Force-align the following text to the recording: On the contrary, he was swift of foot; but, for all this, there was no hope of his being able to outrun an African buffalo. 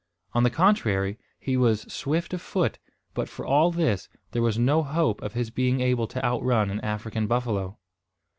On 0.33 0.41
the 0.41 0.49
contrary, 0.49 1.19
he 1.39 1.55
was 1.55 1.81
swift 1.81 2.33
of 2.33 2.41
foot; 2.41 2.79
but, 3.13 3.29
for 3.29 3.45
all 3.45 3.69
this, 3.69 4.09
there 4.31 4.41
was 4.41 4.57
no 4.57 4.81
hope 4.81 5.21
of 5.21 5.33
his 5.33 5.51
being 5.51 5.79
able 5.79 6.07
to 6.07 6.23
outrun 6.25 6.71
an 6.71 6.79
African 6.81 7.27
buffalo. 7.27 7.77